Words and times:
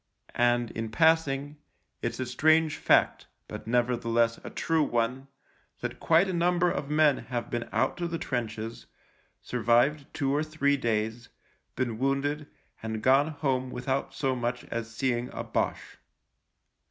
And, 0.33 0.71
in 0.71 0.89
passing, 0.89 1.57
it's 2.01 2.19
a 2.19 2.25
strange 2.25 2.77
fact, 2.77 3.27
but 3.47 3.67
nevertheless 3.67 4.39
a 4.43 4.49
true 4.49 4.81
one, 4.81 5.27
that 5.81 5.99
quite 5.99 6.27
a 6.27 6.31
24 6.31 6.31
THE 6.33 6.39
LIEUTENANT 6.39 6.39
number 6.39 6.71
of 6.71 6.89
men 6.89 7.17
have 7.25 7.51
been 7.51 7.69
out 7.71 7.97
to 7.97 8.07
the 8.07 8.17
trenches, 8.17 8.87
survived 9.43 10.11
two 10.11 10.33
or 10.35 10.41
three 10.41 10.75
days, 10.75 11.29
been 11.75 11.99
wounded, 11.99 12.47
and 12.81 13.03
gone 13.03 13.27
home 13.27 13.69
without 13.69 14.15
so 14.15 14.35
much 14.35 14.63
as 14.71 14.89
seeing 14.91 15.29
a 15.33 15.43
Boche. 15.43 15.97